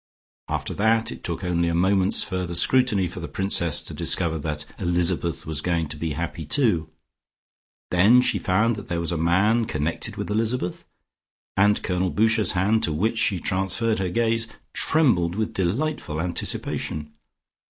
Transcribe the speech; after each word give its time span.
After 0.47 0.73
that 0.73 1.11
it 1.11 1.23
took 1.23 1.43
only 1.43 1.67
a 1.69 1.75
moment's 1.75 2.23
further 2.23 2.55
scrutiny 2.55 3.07
for 3.07 3.19
the 3.19 3.27
Princess 3.27 3.83
to 3.83 3.93
discover 3.93 4.39
that 4.39 4.65
Elizabeth 4.79 5.45
was 5.45 5.61
going 5.61 5.89
to 5.89 5.95
be 5.95 6.13
happy 6.13 6.43
too. 6.43 6.89
Then 7.91 8.19
she 8.19 8.39
found 8.39 8.75
that 8.77 8.87
there 8.87 8.99
was 8.99 9.11
a 9.11 9.15
man 9.15 9.65
connected 9.65 10.15
with 10.15 10.31
Elizabeth, 10.31 10.85
and 11.55 11.83
Colonel 11.83 12.09
Boucher's 12.09 12.53
hand, 12.53 12.81
to 12.81 12.91
which 12.93 13.19
she 13.19 13.37
transferred 13.39 13.99
her 13.99 14.09
gaze, 14.09 14.47
trembled 14.73 15.35
with 15.35 15.53
delightful 15.53 16.19
anticipation. 16.19 17.13